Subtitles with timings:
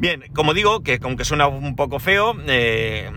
[0.00, 3.10] Bien, como digo, que aunque suena un poco feo, eh,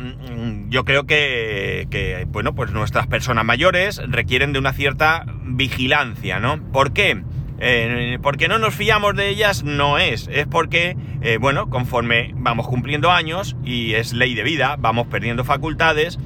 [0.67, 6.61] yo creo que, bueno, pues nuestras personas mayores requieren de una cierta vigilancia, ¿no?
[6.73, 7.23] ¿Por qué?
[7.59, 12.67] Eh, porque no nos fiamos de ellas no es, es porque, eh, bueno, conforme vamos
[12.67, 16.19] cumpliendo años y es ley de vida, vamos perdiendo facultades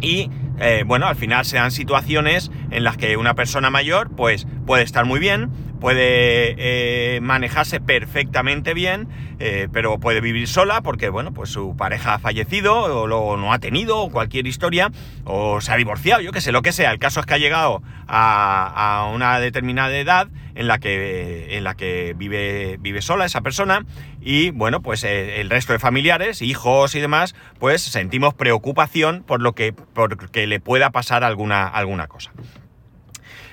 [0.00, 0.28] y,
[0.58, 4.82] eh, bueno, al final se dan situaciones en las que una persona mayor, pues, puede
[4.82, 5.50] estar muy bien,
[5.80, 9.06] puede manejarse perfectamente bien,
[9.40, 13.52] eh, pero puede vivir sola porque, bueno, pues su pareja ha fallecido o lo, no
[13.52, 14.90] ha tenido o cualquier historia,
[15.24, 16.90] o se ha divorciado, yo qué sé, lo que sea.
[16.90, 21.74] El caso es que ha llegado a, una determinada edad en la que, en la
[21.74, 23.86] que vive, vive sola esa persona
[24.20, 29.40] y, bueno, pues eh, el resto de familiares, hijos y demás, pues sentimos preocupación por
[29.40, 32.32] lo que, por que le pueda pasar alguna, alguna cosa.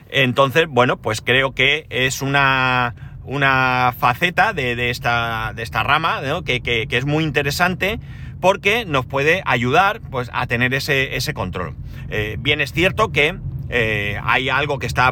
[0.09, 6.61] Entonces, bueno, pues creo que es una, una faceta de, esta, de esta rama que,
[6.61, 7.99] que, es muy interesante
[8.39, 11.75] porque nos puede ayudar pues, a tener ese, ese control.
[12.09, 13.35] Eh, bien es cierto que
[13.69, 15.11] eh, hay algo que está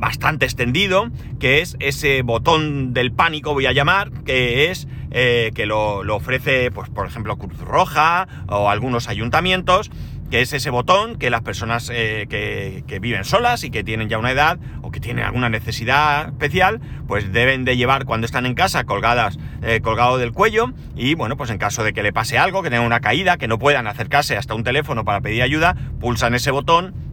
[0.00, 5.66] bastante extendido, que es ese botón del pánico, voy a llamar, que es eh, que
[5.66, 9.90] lo, lo, ofrece, pues, por ejemplo, Cruz Roja o algunos ayuntamientos,
[10.30, 14.08] que es ese botón que las personas eh, que, que, viven solas y que tienen
[14.08, 18.46] ya una edad o que tienen alguna necesidad especial, pues deben de llevar cuando están
[18.46, 22.12] en casa colgadas, eh, colgado del cuello y bueno, pues en caso de que le
[22.12, 25.42] pase algo, que tengan una caída, que no puedan acercarse hasta un teléfono para pedir
[25.42, 27.09] ayuda, pulsan ese botón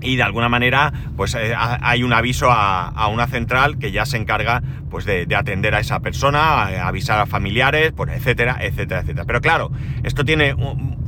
[0.00, 4.06] y de alguna manera pues eh, hay un aviso a, a, una central que ya
[4.06, 8.58] se encarga pues de, de atender a esa persona, a, avisar a familiares, pues etcétera,
[8.60, 9.24] etcétera, etcétera.
[9.26, 9.70] Pero claro,
[10.02, 10.54] esto tiene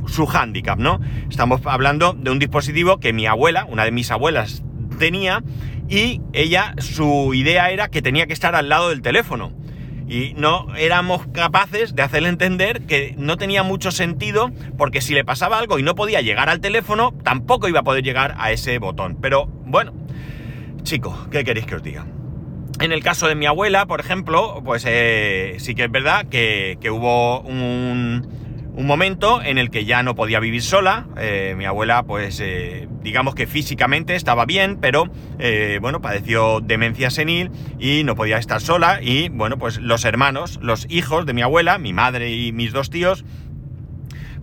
[0.07, 0.99] su hándicap, ¿no?
[1.29, 4.63] Estamos hablando de un dispositivo que mi abuela, una de mis abuelas,
[4.99, 5.41] tenía
[5.89, 9.51] y ella, su idea era que tenía que estar al lado del teléfono.
[10.11, 15.23] Y no éramos capaces de hacerle entender que no tenía mucho sentido porque si le
[15.23, 18.77] pasaba algo y no podía llegar al teléfono, tampoco iba a poder llegar a ese
[18.77, 19.17] botón.
[19.21, 19.93] Pero bueno,
[20.83, 22.05] chicos, ¿qué queréis que os diga?
[22.81, 26.77] En el caso de mi abuela, por ejemplo, pues eh, sí que es verdad que,
[26.81, 28.27] que hubo un,
[28.75, 31.07] un, momento en el que ya no podía vivir sola.
[31.17, 35.09] Eh, mi abuela, pues eh, digamos que físicamente estaba bien, pero
[35.39, 38.99] eh, bueno, padeció demencia senil y no podía estar sola.
[39.01, 42.89] Y bueno, pues los hermanos, los hijos de mi abuela, mi madre y mis dos
[42.89, 43.25] tíos,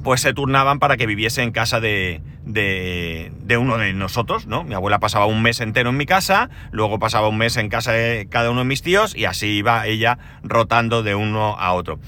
[0.03, 4.65] pues se turnaban para que viviese en casa de, de, de, uno de nosotros, ¿no?
[4.65, 7.93] Mi abuela pasaba un mes entero en mi casa, luego pasaba un mes en casa
[7.93, 12.01] de cada uno de mis tíos y así iba ella rotando de uno a otro.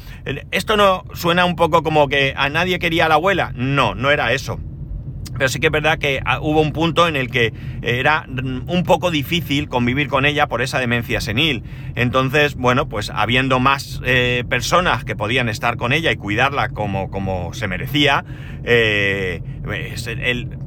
[0.50, 3.52] ¿Esto no suena un poco como que a nadie quería a la abuela?
[3.54, 4.58] No, no era eso.
[5.40, 8.82] Pero sí que es verdad que ah, hubo un punto en el que era un
[8.84, 11.62] poco difícil convivir con ella por esa demencia senil.
[11.94, 17.10] Entonces, bueno, pues habiendo más eh, personas que podían estar con ella y cuidarla como,
[17.10, 18.22] como se merecía,
[18.64, 20.58] eh, el,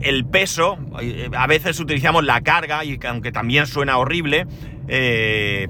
[0.00, 4.46] el, peso, eh, a veces utilizamos la carga, y aunque también suena horrible,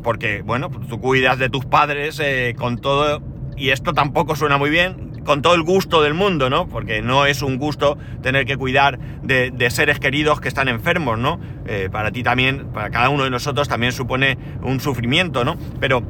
[0.02, 2.20] porque, bueno, tú cuidas de tus padres
[2.58, 3.22] con todo,
[3.56, 6.68] y esto tampoco suena muy bien, con todo el gusto del mundo, ¿no?
[6.68, 11.40] Porque no es un gusto tener que cuidar de, seres queridos que están enfermos, ¿no?
[11.66, 15.56] Eh, para ti también, para cada uno de nosotros también supone un sufrimiento, ¿no?
[15.80, 16.02] Pero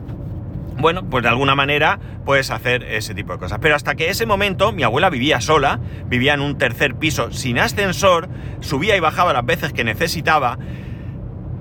[0.78, 3.58] bueno, pues de alguna manera puedes hacer ese tipo de cosas.
[3.60, 7.58] Pero hasta que ese momento mi abuela vivía sola, vivía en un tercer piso sin
[7.58, 8.28] ascensor,
[8.60, 10.58] subía y bajaba las veces que necesitaba.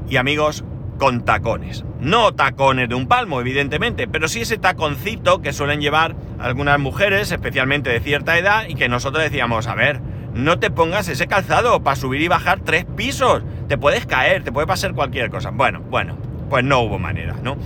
[0.10, 0.64] Y amigos,
[0.98, 1.84] con tacones.
[2.00, 7.32] No tacones de un palmo, evidentemente, pero sí ese taconcito que suelen llevar algunas mujeres,
[7.32, 10.02] especialmente de cierta edad, y que nosotros decíamos, a ver,
[10.34, 13.44] no te pongas ese calzado para subir y bajar tres pisos.
[13.68, 15.52] Te puedes caer, te puede pasar cualquier cosa.
[15.52, 16.18] Bueno, bueno,
[16.50, 17.58] pues no hubo manera, ¿no?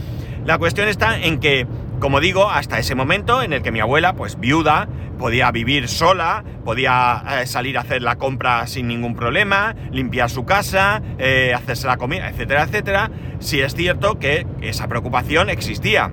[0.46, 1.66] La cuestión está en que,
[2.00, 4.88] como digo, hasta ese momento en el que mi abuela, pues viuda,
[5.18, 10.46] podía vivir sola, podía eh, salir a hacer la compra sin ningún problema, limpiar su
[10.46, 16.12] casa, eh, hacerse la comida, etcétera, etcétera, sí es cierto que esa preocupación existía.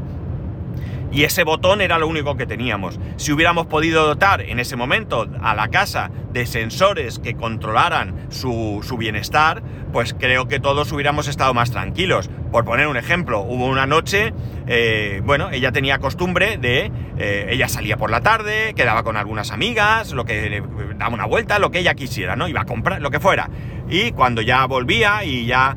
[1.13, 2.99] Y ese botón era lo único que teníamos.
[3.17, 8.81] Si hubiéramos podido dotar en ese momento a la casa de sensores que controlaran su,
[8.83, 9.63] su, bienestar,
[9.93, 12.31] pues creo que todos hubiéramos estado más tranquilos.
[12.51, 14.33] Por poner un ejemplo, hubo una noche,
[14.67, 19.51] eh, bueno, ella tenía costumbre de, eh, ella salía por la tarde, quedaba con algunas
[19.51, 20.63] amigas, lo que
[20.97, 22.49] daba una vuelta, lo que ella quisiera, ¿no?
[22.49, 23.51] Iba a comprar, lo que fuera.
[23.91, 25.77] Y cuando ya volvía y ya...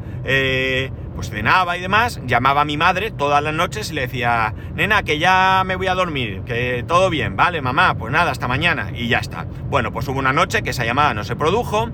[1.16, 5.04] Pues cenaba y demás, llamaba a mi madre todas las noches y le decía, nena,
[5.04, 8.92] que ya me voy a dormir, que todo bien, vale, mamá, pues nada, hasta mañana,
[8.94, 9.46] y ya está.
[9.70, 11.90] Bueno, pues hubo una noche que esa llamada no se produjo,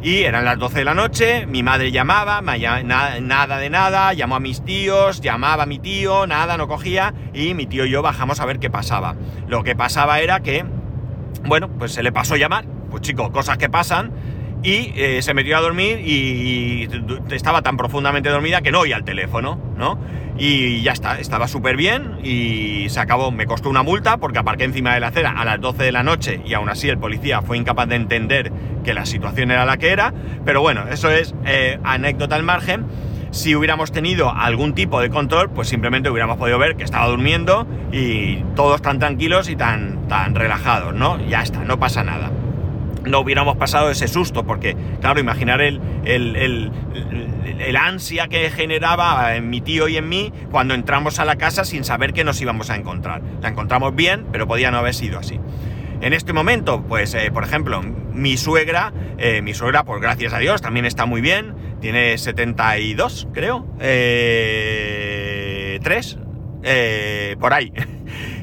[0.00, 4.40] Y eran las 12 de la noche, mi madre llamaba, nada de nada, llamó a
[4.40, 8.38] mis tíos, llamaba a mi tío, nada, no cogía, y mi tío y yo bajamos
[8.38, 9.16] a ver qué pasaba.
[9.48, 10.64] Lo que pasaba era que,
[11.46, 14.12] bueno, pues se le pasó llamar, pues chicos, cosas que pasan,
[14.62, 16.88] y eh, se metió a dormir y,
[17.30, 19.98] estaba tan profundamente dormida que no oía el teléfono, ¿no?
[20.38, 24.64] Y ya está, estaba súper bien y se acabó, me costó una multa porque aparqué
[24.64, 27.42] encima de la acera a las 12 de la noche y aún así el policía
[27.42, 28.52] fue incapaz de entender
[28.84, 30.14] que la situación era la que era,
[30.44, 32.86] pero bueno, eso es eh, anécdota al margen.
[33.30, 37.66] Si hubiéramos tenido algún tipo de control, pues simplemente hubiéramos podido ver que estaba durmiendo
[37.92, 41.20] y todos tan tranquilos y tan, tan relajados, ¿no?
[41.26, 42.30] Ya está, no pasa nada
[43.08, 49.50] no hubiéramos pasado ese susto, porque, claro, imaginar el, el, el, ansia que generaba en
[49.50, 52.70] mi tío y en mí cuando entramos a la casa sin saber que nos íbamos
[52.70, 53.22] a encontrar.
[53.40, 55.40] La encontramos bien, pero podía no haber sido así.
[56.00, 60.38] En este momento, pues, eh, por ejemplo, mi suegra, eh, mi suegra, pues gracias a
[60.38, 66.18] Dios, también está muy bien, tiene 72, creo, eh, 3,
[66.62, 67.72] eh, por ahí.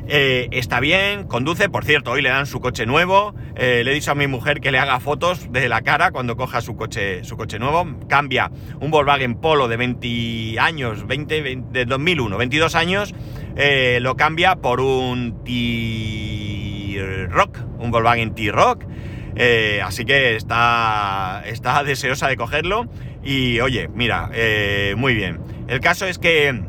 [0.07, 3.33] Eh, está bien, conduce, por cierto, hoy le dan su coche nuevo.
[3.55, 6.35] Eh, le he dicho a mi mujer que le haga fotos de la cara cuando
[6.35, 7.87] coja su coche, su coche nuevo.
[8.07, 13.15] Cambia un Volkswagen Polo de 20 años, 20, de 2001, 22 años,
[13.55, 16.77] eh, lo cambia por un T-Rock,
[17.79, 18.85] un Volkswagen T-Rock.
[19.83, 22.85] así que está, está deseosa de cogerlo.
[23.23, 24.29] Y oye, mira,
[24.95, 25.39] muy bien.
[25.67, 26.61] El caso es que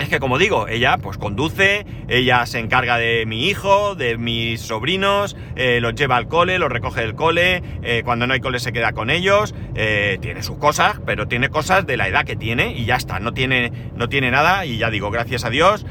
[0.00, 4.60] es que como digo, ella pues conduce, ella se encarga de mi hijo, de mis
[4.60, 8.58] sobrinos, eh, los lleva al cole, los recoge del cole, eh, cuando no hay cole
[8.60, 12.36] se queda con ellos, eh, tiene sus cosas, pero tiene cosas de la edad que
[12.36, 15.84] tiene y ya está, no tiene, no tiene nada y ya digo, gracias a Dios,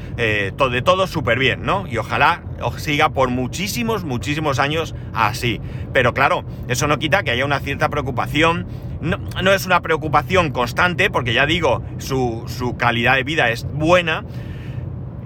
[0.56, 1.86] todo, de todo súper bien, ¿no?
[1.86, 2.42] Y ojalá
[2.76, 5.60] siga por muchísimos, muchísimos años así.
[5.92, 8.66] Pero claro, eso no quita que haya una cierta preocupación
[9.00, 14.24] no, es una preocupación constante, porque ya digo, su, calidad de vida es buena.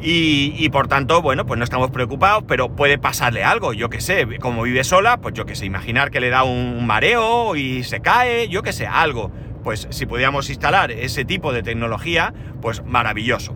[0.06, 4.26] Y, por tanto, bueno, pues no estamos preocupados, pero puede pasarle algo, yo que sé,
[4.38, 8.00] como vive sola, pues yo que sé, imaginar que le da un mareo y se
[8.00, 9.32] cae, yo que sé, algo.
[9.62, 13.54] Pues si pudiéramos instalar ese tipo de tecnología, pues maravilloso.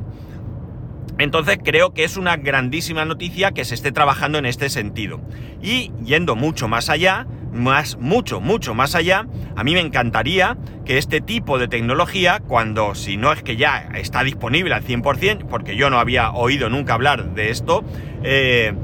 [1.18, 5.20] Entonces creo que es una grandísima noticia que se esté trabajando en este sentido.
[5.60, 10.96] Y yendo mucho más allá, más, mucho, mucho más allá, a mí me encantaría que
[10.96, 15.76] este tipo de tecnología, cuando si no es que ya está disponible al 100%, porque
[15.76, 17.84] yo no había oído nunca hablar de esto,
[18.22, 18.74] eh,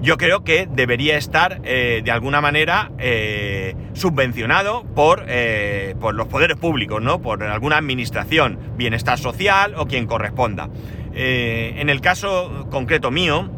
[0.00, 5.24] yo creo que debería estar eh, de alguna manera eh, subvencionado por,
[5.98, 7.22] por, los poderes públicos, ¿no?
[7.22, 10.68] Por alguna administración, bienestar social o quien corresponda.
[11.14, 13.50] En el caso concreto mío,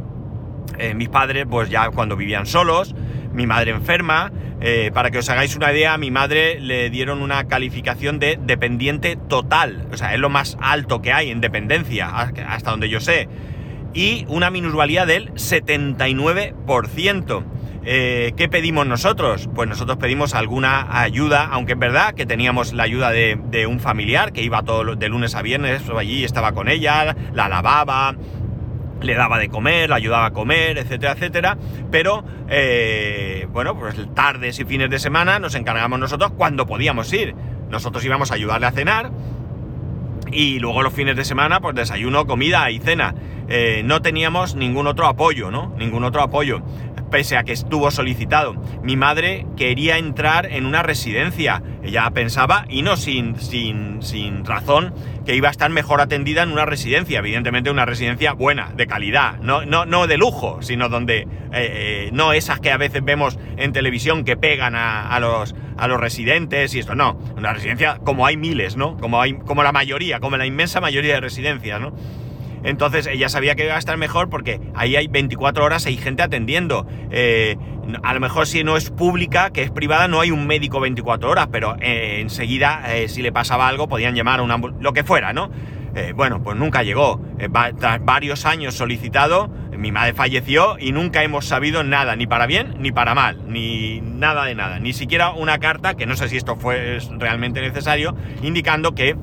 [0.94, 2.94] mis padres, pues ya cuando vivían solos,
[3.32, 7.20] mi madre enferma, eh, para que os hagáis una idea, a mi madre le dieron
[7.20, 9.86] una calificación de dependiente total.
[9.92, 13.28] O sea, es lo más alto que hay en dependencia, hasta donde yo sé.
[13.92, 17.44] Y una minusvalía del 79%.
[17.88, 19.48] Eh, ¿Qué pedimos nosotros?
[19.54, 24.32] Pues nosotros pedimos alguna ayuda, aunque es verdad que teníamos la ayuda de, un familiar
[24.32, 28.16] que iba todo de lunes a viernes allí, estaba con ella, la lavaba,
[29.00, 31.58] le daba de comer, la ayudaba a comer, etcétera, etcétera.
[31.92, 37.36] Pero, eh, bueno, pues tardes y fines de semana nos encargamos nosotros cuando podíamos ir.
[37.70, 39.12] Nosotros íbamos a ayudarle a cenar
[40.32, 43.14] y luego los fines de semana, pues desayuno, comida y cena.
[43.48, 45.72] Eh, no teníamos ningún otro apoyo, ¿no?
[45.78, 46.62] Ningún otro apoyo
[47.10, 48.54] pese a que estuvo solicitado.
[48.82, 51.62] Mi madre quería entrar en una residencia.
[51.82, 54.94] Ella pensaba, y no sin, sin, sin razón,
[55.24, 57.18] que iba a estar mejor atendida en una residencia.
[57.18, 59.38] Evidentemente una residencia buena, de calidad.
[59.40, 61.26] No, no, no de lujo, sino donde...
[61.52, 65.88] Eh, eh, no esas que a veces vemos en televisión que pegan a, los, a
[65.88, 66.94] los residentes y esto.
[66.94, 68.96] No, una residencia como hay miles, ¿no?
[68.96, 71.92] Como, hay, como la mayoría, como la inmensa mayoría de residencias, ¿no?
[72.66, 76.24] Entonces ella sabía que iba a estar mejor porque ahí hay 24 horas, hay gente
[76.24, 76.84] atendiendo.
[77.12, 77.56] Eh,
[78.02, 81.30] a lo mejor si no es pública, que es privada, no hay un médico 24
[81.30, 85.04] horas, pero eh, enseguida eh, si le pasaba algo podían llamar a una lo que
[85.04, 85.50] fuera, ¿no?
[86.14, 87.22] bueno, pues nunca llegó.
[87.80, 92.74] tras varios años solicitado, mi madre falleció y nunca hemos sabido nada, ni para bien
[92.80, 96.36] ni para mal, ni nada de nada, ni siquiera una carta, que no sé si
[96.36, 99.16] esto fue realmente necesario, indicando que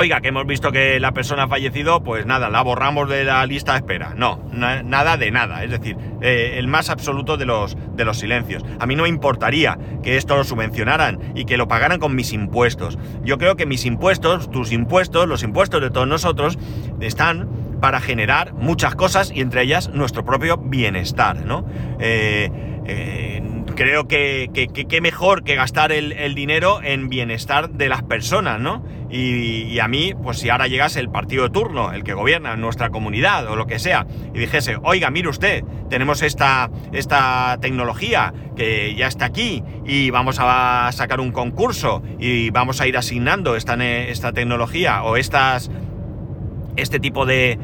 [0.00, 3.44] Oiga, que hemos visto que la persona ha fallecido, pues nada, la borramos de la
[3.44, 4.14] lista de espera.
[4.16, 5.62] No, nada de nada.
[5.62, 8.64] Es decir, eh, el más absoluto de los, de los silencios.
[8.78, 12.32] A mí no me importaría que esto lo subvencionaran y que lo pagaran con mis
[12.32, 12.98] impuestos.
[13.24, 16.58] Yo creo que mis impuestos, tus impuestos, los impuestos de todos nosotros,
[17.00, 17.50] están
[17.82, 21.66] para generar muchas cosas y entre ellas nuestro propio bienestar, ¿no?
[21.98, 22.50] Eh,
[22.86, 23.42] eh,
[23.80, 28.84] creo que, que, mejor que gastar el, dinero en bienestar de las personas, ¿no?
[29.10, 32.90] Y, a mí, pues si ahora llegase el partido de turno, el que gobierna nuestra
[32.90, 38.94] comunidad o lo que sea, y dijese, oiga, mire usted, tenemos esta, esta tecnología que
[38.94, 43.74] ya está aquí y vamos a sacar un concurso y vamos a ir asignando esta,
[43.84, 45.70] esta tecnología o estas
[46.76, 47.58] este tipo de,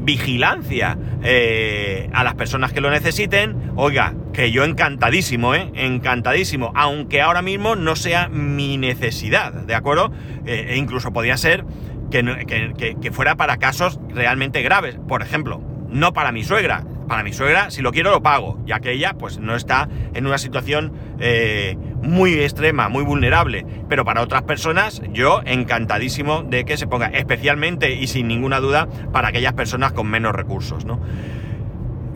[0.00, 5.70] vigilancia eh, a las personas que lo necesiten, oiga, que yo encantadísimo, ¿eh?
[5.74, 10.12] Encantadísimo, aunque ahora mismo no sea mi necesidad, ¿de acuerdo?
[10.46, 11.64] Eh, e incluso podría ser
[12.10, 17.32] que, que fuera para casos realmente graves, por ejemplo, no para mi suegra, para mi
[17.32, 20.92] suegra, si lo quiero, lo pago, ya que ella, pues, no está en una situación
[21.20, 23.66] eh, muy extrema, muy vulnerable.
[23.88, 28.88] Pero para otras personas, yo encantadísimo de que se ponga, especialmente y sin ninguna duda,
[29.12, 31.00] para aquellas personas con menos recursos, ¿no?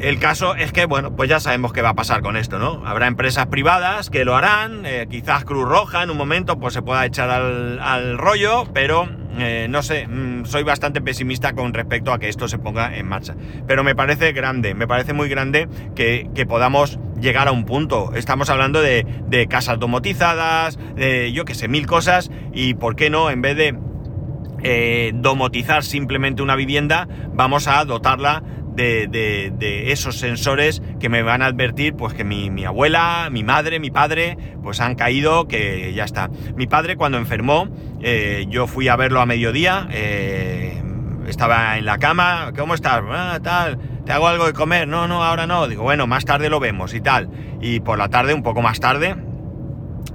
[0.01, 2.87] El caso es que, bueno, pues ya sabemos qué va a pasar con esto, ¿no?
[2.87, 6.83] Habrá empresas privadas que lo harán, eh, quizás Cruz Roja en un momento pues se
[6.83, 12.19] pueda echar al, rollo, pero eh, no sé, mm, soy bastante pesimista con respecto a
[12.19, 13.35] que esto se ponga en marcha.
[13.67, 18.15] Pero me parece grande, me parece muy grande que, podamos llegar a un punto.
[18.15, 23.31] Estamos hablando de, casas domotizadas, de yo qué sé, mil cosas, y por qué no,
[23.31, 23.77] en vez de
[24.63, 28.43] eh, domotizar simplemente una vivienda, vamos a dotarla
[28.79, 33.91] de, esos sensores que me van a advertir pues que mi, abuela, mi madre, mi
[33.91, 36.31] padre pues han caído, que ya está.
[36.55, 37.69] Mi padre cuando enfermó,
[38.01, 40.83] eh, yo fui a verlo a mediodía, eh,
[41.27, 43.03] estaba en la cama, ¿cómo estás?
[43.11, 44.89] Ah, tal, ¿te hago algo de comer?
[44.89, 45.67] No, no, ahora no.
[45.69, 47.29] Digo, bueno, más tarde lo vemos y tal.
[47.61, 49.17] Y por la tarde, un poco más tarde,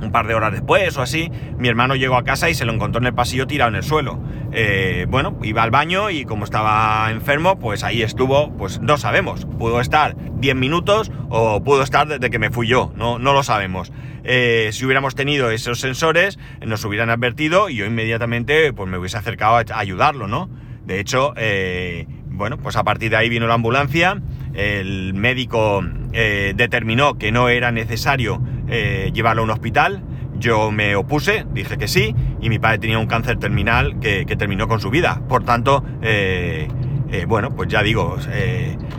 [0.02, 2.74] un par de horas después o así, mi hermano llegó a casa y se lo
[2.74, 4.20] encontró en el pasillo tirado en el suelo.
[4.52, 9.46] Eh, bueno, iba al baño y como estaba enfermo, pues ahí estuvo, pues no sabemos,
[9.58, 13.44] pudo estar 10 minutos o pudo estar desde que me fui yo, no, no lo
[13.44, 13.92] sabemos.
[14.24, 19.18] Eh, si hubiéramos tenido esos sensores, nos hubieran advertido y yo inmediatamente pues me hubiese
[19.18, 20.50] acercado a ayudarlo, ¿no?
[20.86, 24.22] De hecho, eh, bueno, pues a partir de ahí vino la ambulancia,
[24.54, 28.40] el médico determinó que no era necesario
[28.76, 30.02] eh, llevarlo a un hospital.
[30.40, 34.68] Yo me opuse, dije que sí, y mi padre tenía un cáncer terminal que, terminó
[34.68, 35.22] con su vida.
[35.30, 36.68] Por tanto, eh,
[37.12, 38.18] eh, bueno, pues ya digo,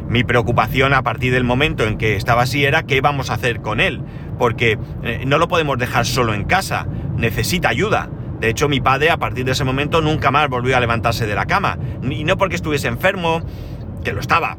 [0.08, 3.62] mi preocupación a partir del momento en que estaba así era qué vamos a hacer
[3.62, 4.00] con él,
[4.38, 4.78] porque
[5.26, 8.08] no lo podemos dejar solo en casa, necesita ayuda.
[8.38, 11.34] De hecho, mi padre a partir de ese momento nunca más volvió a levantarse de
[11.34, 11.78] la cama,
[12.08, 13.42] y no porque estuviese enfermo,
[14.04, 14.56] que lo estaba,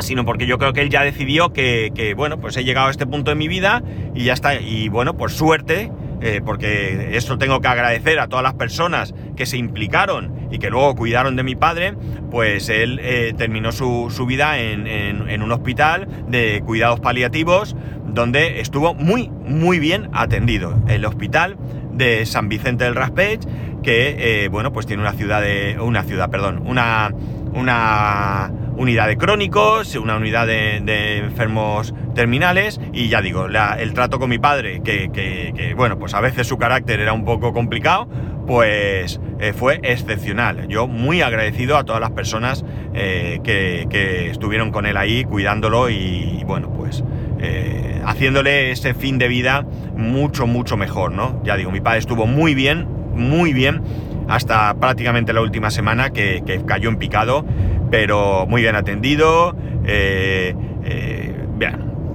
[0.00, 3.06] sino porque yo creo que él ya decidió que, bueno, pues he llegado a este
[3.06, 3.82] punto de mi vida
[4.14, 4.54] y ya está.
[4.60, 9.46] Y bueno, por suerte, eh, porque esto tengo que agradecer a todas las personas que
[9.46, 11.94] se implicaron y que luego cuidaron de mi padre,
[12.30, 17.76] pues él eh, terminó su, vida en, un hospital de cuidados paliativos
[18.06, 20.78] donde estuvo muy, muy bien atendido.
[20.88, 21.56] El hospital
[21.92, 23.42] de San Vicente del Raspech,
[23.82, 25.78] que, eh, bueno, pues tiene una ciudad de...
[25.80, 27.12] una ciudad, perdón, una...
[27.52, 34.30] una unidad de crónicos, una unidad de, enfermos terminales y ya digo, el trato con
[34.30, 38.08] mi padre, que, bueno, pues a veces su carácter era un poco complicado,
[38.46, 40.68] pues eh, fue excepcional.
[40.68, 42.64] Yo muy agradecido a todas las personas
[42.94, 47.02] eh, que, estuvieron con él ahí cuidándolo y, bueno, pues
[47.40, 49.66] eh, haciéndole ese fin de vida
[49.96, 51.42] mucho, mucho mejor, ¿no?
[51.44, 53.82] Ya digo, mi padre estuvo muy bien, muy bien
[54.28, 57.44] hasta prácticamente la última semana que, cayó en picado,
[57.90, 59.56] pero muy bien atendido.
[59.84, 61.32] Eh, eh,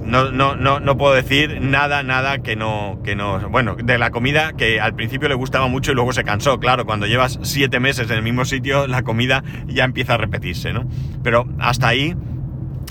[0.04, 3.48] no, no, no, no, puedo decir nada, nada que no, que no.
[3.48, 6.60] Bueno, de la comida que al principio le gustaba mucho y luego se cansó.
[6.60, 10.74] Claro, cuando llevas siete meses en el mismo sitio, la comida ya empieza a repetirse,
[10.74, 10.86] ¿no?
[11.22, 12.14] Pero hasta ahí,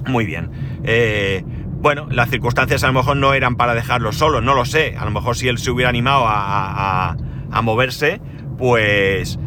[0.08, 0.50] muy bien.
[0.84, 4.96] Eh, bueno, las circunstancias a lo mejor no eran para dejarlo solo, no lo sé.
[4.98, 7.16] A lo mejor si él se hubiera animado a,
[7.52, 8.20] a moverse,
[8.58, 9.38] pues...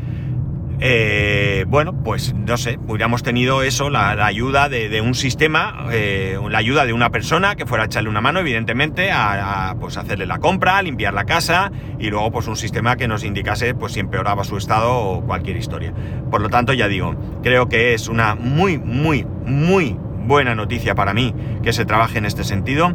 [0.80, 6.58] Eh, bueno, pues no sé, hubiéramos tenido eso, la, ayuda de, un sistema, eh, la
[6.58, 10.38] ayuda de una persona que fuera a echarle una mano, evidentemente, a, pues hacerle la
[10.38, 14.44] compra, limpiar la casa y luego pues un sistema que nos indicase pues si empeoraba
[14.44, 15.94] su estado o cualquier historia.
[16.30, 21.14] Por lo tanto, ya digo, creo que es una muy, muy, muy buena noticia para
[21.14, 22.94] mí que se trabaje en este sentido.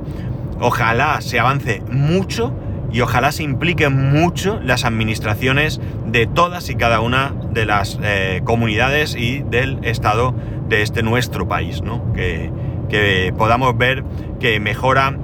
[0.60, 2.54] Ojalá se avance mucho
[2.92, 8.42] y ojalá se impliquen mucho las administraciones de todas y cada una de las eh,
[8.44, 10.34] comunidades y del estado
[10.68, 12.14] de este nuestro país, ¿no?
[12.14, 12.52] Que,
[13.38, 14.04] podamos ver
[14.40, 15.16] que mejora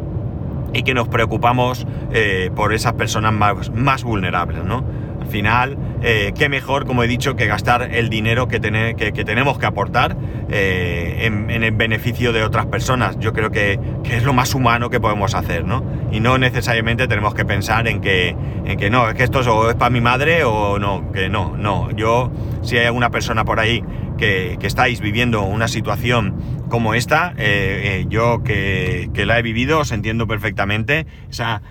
[0.74, 4.84] y que nos preocupamos eh, por esas personas más, más vulnerables, ¿no?
[5.26, 9.66] Al final, eh, qué mejor, como he dicho, que gastar el dinero que, tenemos que
[9.66, 10.16] aportar
[10.50, 13.18] eh, en, el beneficio de otras personas.
[13.18, 15.84] Yo creo que, es lo más humano que podemos hacer, ¿no?
[16.12, 19.48] Y no necesariamente tenemos que pensar en que, en que no, es que esto es,
[19.48, 21.90] es para mi madre o no, que no, no.
[21.90, 23.84] Yo, si hay alguna persona por ahí
[24.18, 26.36] que, estáis viviendo una situación
[26.70, 31.62] como esta, eh, eh, yo que, la he vivido os entiendo perfectamente esa,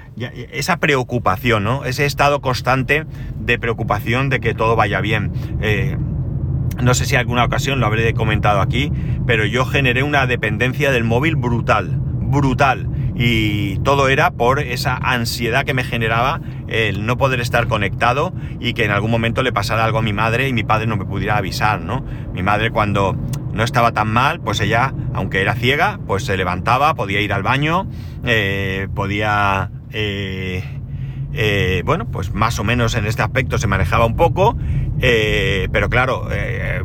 [0.53, 1.85] esa preocupación, ¿no?
[1.85, 3.05] Ese estado constante
[3.39, 5.33] de preocupación de que todo vaya bien.
[5.61, 5.97] Eh,
[6.83, 8.91] no sé si alguna ocasión lo habré comentado aquí,
[9.27, 12.89] pero yo generé una dependencia del móvil brutal, brutal.
[13.15, 18.75] Y todo era por esa ansiedad que me generaba el no poder estar conectado y
[18.75, 21.05] que en algún momento le pasara algo a mi madre y mi padre no me
[21.05, 22.05] pudiera avisar, ¿no?
[22.33, 23.17] Mi madre cuando
[23.53, 27.43] no estaba tan mal, pues ella, aunque era ciega, pues se levantaba, podía ir al
[27.43, 27.89] baño,
[28.25, 29.71] eh, podía...
[29.93, 30.74] Eh,
[31.35, 34.57] eh, bueno, pues más o menos en este aspecto se manejaba un poco,
[35.01, 36.29] pero claro,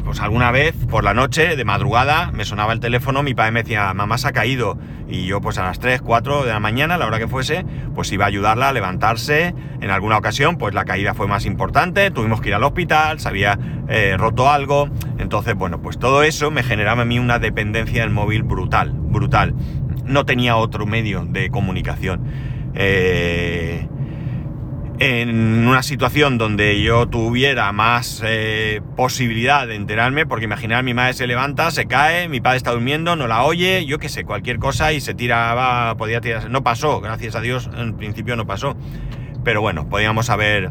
[0.03, 3.63] pues alguna vez por la noche, de madrugada, me sonaba el teléfono, mi padre me
[3.63, 6.97] decía, mamá se ha caído, y yo pues a las 3, 4 de la mañana,
[6.97, 10.85] la hora que fuese, pues iba a ayudarla a levantarse, en alguna ocasión pues la
[10.85, 13.57] caída fue más importante, tuvimos que ir al hospital, se había
[13.87, 18.11] eh, roto algo, entonces bueno, pues todo eso me generaba a mí una dependencia del
[18.11, 19.55] móvil brutal, brutal.
[20.05, 22.23] No tenía otro medio de comunicación.
[22.73, 23.87] Eh,
[24.99, 31.13] en una situación donde yo tuviera más eh, posibilidad de enterarme, porque imaginar mi madre
[31.13, 34.59] se levanta, se cae, mi padre está durmiendo, no la oye, yo qué sé, cualquier
[34.59, 36.49] cosa y se tiraba, podía tirarse.
[36.49, 38.75] No pasó, gracias a Dios, en principio no pasó.
[39.45, 40.69] Pero bueno, podíamos haber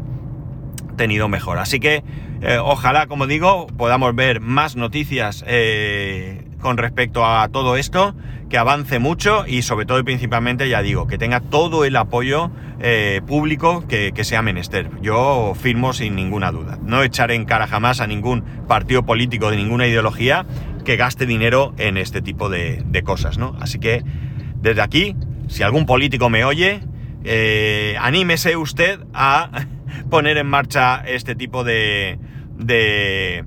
[0.95, 1.57] tenido mejor.
[1.57, 2.03] Así que
[2.41, 8.15] eh, ojalá, como digo, podamos ver más noticias eh, con respecto a todo esto,
[8.49, 12.51] que avance mucho y sobre todo y principalmente, ya digo, que tenga todo el apoyo
[12.79, 14.89] eh, público que, sea menester.
[15.01, 16.77] Yo firmo sin ninguna duda.
[16.83, 20.45] No echaré en cara jamás a ningún partido político de ninguna ideología
[20.83, 23.55] que gaste dinero en este tipo de, cosas, ¿no?
[23.59, 24.03] Así que
[24.55, 25.15] desde aquí,
[25.47, 26.81] si algún político me oye,
[27.23, 29.65] eh, anímese usted a
[30.09, 32.19] poner en marcha este tipo de,
[32.57, 33.45] de,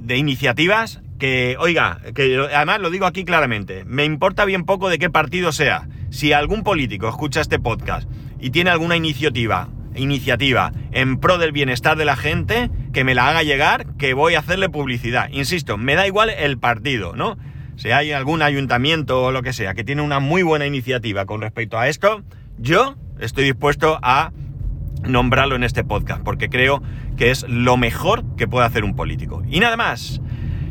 [0.00, 4.98] de iniciativas que, oiga, que además lo digo aquí claramente, me importa bien poco de
[4.98, 5.88] qué partido sea.
[6.10, 8.08] Si algún político escucha este podcast
[8.40, 13.28] y tiene alguna iniciativa, iniciativa en pro del bienestar de la gente, que me la
[13.28, 15.28] haga llegar, que voy a hacerle publicidad.
[15.30, 17.36] Insisto, me da igual el partido, ¿no?
[17.76, 21.40] Si hay algún ayuntamiento o lo que sea que tiene una muy buena iniciativa con
[21.40, 22.22] respecto a esto,
[22.58, 24.32] yo estoy dispuesto a
[25.02, 26.82] nombrarlo en este podcast, porque creo
[27.16, 29.42] que es lo mejor que puede hacer un político.
[29.48, 30.20] Y nada más.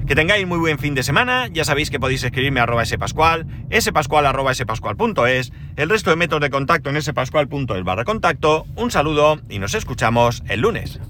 [0.08, 3.46] Que tengáis muy buen fin de semana, ya sabéis que podéis escribirme a arroba spascual,
[3.78, 9.42] spascual arroba spascual.es, el resto de métodos de contacto en spascual.es barra contacto, un saludo
[9.50, 11.02] y nos escuchamos el lunes.